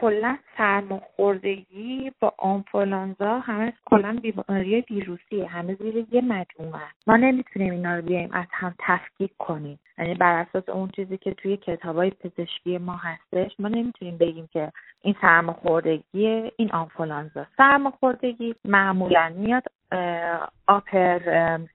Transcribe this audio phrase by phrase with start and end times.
[0.00, 6.82] کلا سرماخوردگی با آنفولانزا همه کلا بیماری ویروسیه همه زیر یه مجموعه.
[7.06, 9.78] ما نمی‌تونیم اینا رو بیایم از هم تفکیک کنیم.
[9.98, 14.72] یعنی بر اساس اون چیزی که توی کتابای پزشکی ما هستش ما نمی‌تونیم بگیم که
[15.02, 19.62] این سرماخوردگی این آنفولانزا سرماخوردگی معمولا میاد
[20.66, 21.18] آپر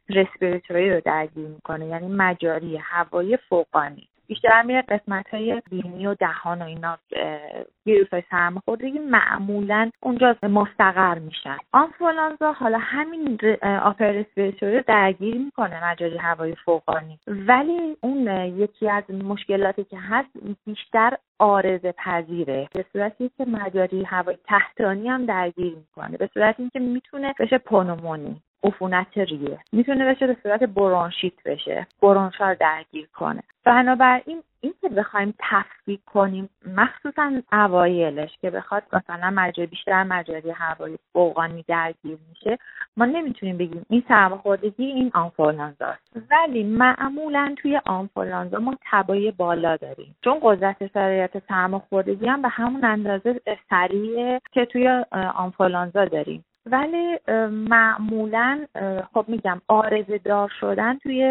[0.09, 1.85] رسپیراتوری رو درگیر می‌کنه.
[1.85, 4.07] یعنی مجاری هوایی فوقانی.
[4.27, 6.97] بیشتر میره قسمت های بینی و دهان و اینا
[7.85, 11.57] ویروس های سرماخوردگی معمولا اونجا مستقر میشن.
[11.71, 17.19] آنفولانزا حالا همین آپر رسپیراتوری درگیر می‌کنه مجاری هوایی فوقانی.
[17.27, 20.29] ولی اون یکی از مشکلاتی که هست
[20.65, 26.17] بیشتر آرزه پذیره به صورتی که مجاری هوای تحتانی هم درگیر می‌کنه.
[26.17, 28.41] به صورت اینکه می‌تونه بشه پنومونی.
[28.63, 29.59] عفونت ریه.
[29.71, 31.87] می‌تونه بشه به صورت برونشیت بشه.
[32.01, 33.43] برونشار درگیر کنه.
[33.65, 40.97] بنابراین این که بخوایم تفکیک کنیم مخصوصا اوایلش که بخواد مثلا مجاری بیشتر مجاری هوایی
[41.13, 42.57] فوقانی درگیر میشه
[42.97, 45.93] ما نمی‌تونیم بگیم این سرماخوردگی این آنفولانزا
[46.31, 50.15] ولی معمولا توی آنفولانزا ما تبای بالا داریم.
[50.23, 55.03] چون قدرت سرایت سرماخوردگی هم به همون اندازه سریعه که توی
[55.35, 56.45] آنفولانزا داریم.
[56.65, 57.19] ولی
[57.51, 58.65] معمولا
[59.13, 61.23] خب میگم آرزه دار شدن توی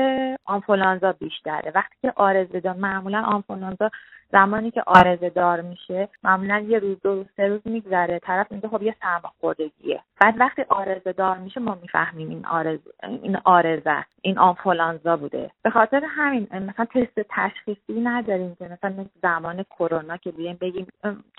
[0.44, 1.72] آنفولانزا بیشتره.
[1.74, 3.90] وقتی که آرزه دار معمولا آنفولانزا
[4.32, 8.18] زمانی که آرزه دار میشه معمولا یه روز دو روز سه روز میگذره.
[8.18, 12.80] طرف میگه خب یه سرماخوردگیه بعد وقتی آرزه دار میشه ما می‌فهمیم این آرزه
[13.22, 15.50] این آرزه این آنفولانزا بوده.
[15.62, 20.86] به خاطر همین مثلا تست تشخیصی نداریم که مثلا زمان کرونا که بیایم بگیم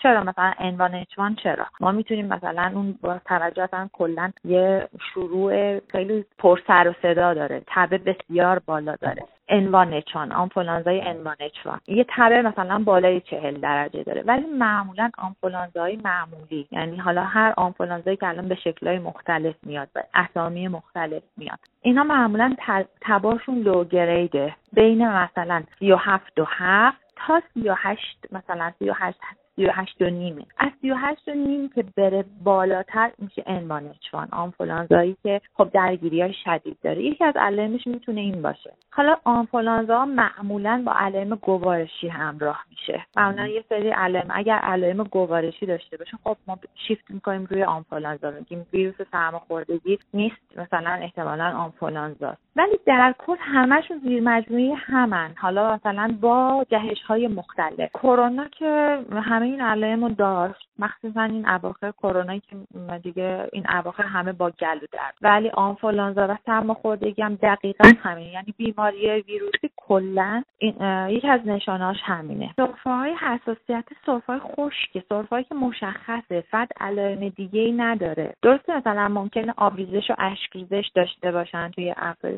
[0.02, 5.78] چرا؟ مثلا انوان اچوان چرا؟ ما می‌تونیم مثلا اون با توجه اصلا کلا یه شروع
[5.78, 7.62] خیلی پر سر و صدا داره.
[7.66, 9.22] تبه بسیار بالا داره.
[9.48, 14.22] انوانچان آنفولانزای انوانچوان یه تبه مثلا بالای چهل درجه داره.
[14.22, 16.68] ولی معمولا آنفولانزای معمولی.
[16.70, 21.58] یعنی حالا هر آنفولانزایی که الان به شکلهای مختلف میاد و اسامی مختلف میاد.
[21.82, 22.56] اینا معمولا
[23.00, 29.18] تباشون لو گریده بین مثلا 37 و 7 تا 38 مثلا 38
[29.56, 35.70] 38 و نیمه از 38 و نیم که بره بالاتر میشه انوانچوان آنفولانزایی که خب
[35.72, 37.02] درگیری های شدید داره.
[37.02, 38.72] یکی از علائمش می‌تونه این باشه.
[38.90, 43.06] حالا آنفولانزا معمولا با علائم گوارشی همراه میشه.
[43.16, 44.26] معمولا یه سری علائم.
[44.30, 50.36] اگر علائم گوارشی داشته باشه خب ما شیفت می‌کنیم روی آنفولانزا میگیم ویروس سرماخوردگی نیست.
[50.56, 55.34] مثلا احتمالا آنفولانزا ولی در کل همشون زیر مجموعه همن.
[55.36, 57.90] حالا مثلا با جهش های مختلف.
[57.94, 60.68] کرونا که همه این علائم رو داشت.
[60.78, 62.56] مخصوصا این اواخر کرونا که
[63.02, 65.14] دیگه این اواخر همه با گلو درد.
[65.22, 68.30] ولی آنفولانزا و سرماخوردگی هم دقیقا همینه.
[68.30, 70.42] یعنی بیماری ویروسی کلا
[71.08, 72.54] یکی از نشاناش همینه.
[72.56, 78.34] سرفه های حساسیت سرفه های خشکه سرفه که مشخصه فقط علائم دیگه ای نداره.
[78.42, 82.34] درسته مثلا ممکنه آبریزش و اشکریزش داشته باشن توی افراد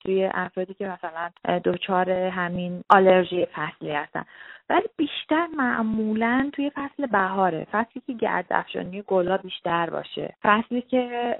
[0.00, 1.30] توی افرادی که مثلا
[1.64, 4.24] دچار همین آلرژی فصلی هستن.
[4.70, 10.34] ولی بیشتر معمولا توی فصل بهاره فصلی که گرد افشانی گلا بیشتر باشه.
[10.42, 11.36] فصلی که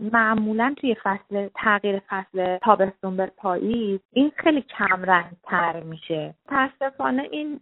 [0.00, 6.34] معمولا توی فصل تغییر فصل تابستون به پاییز این خیلی کم رنگ تر میشه.
[6.52, 7.60] متاسفانه این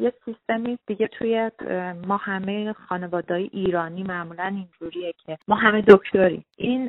[0.00, 1.50] یه سیستمی دیگه توی
[2.06, 6.88] ما همه خانوادهای ایرانی معمولا اینجوریه که ما همه دکتری این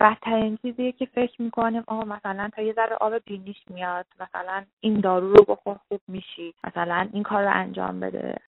[0.00, 5.00] بدترین چیزیه که فکر می‌کنیم آقا مثلا تا یه ذره آب بینیش میاد مثلا این
[5.00, 6.54] دارو رو بخور خوب میشی.
[6.76, 8.36] مثلا این کار رو انجام بده.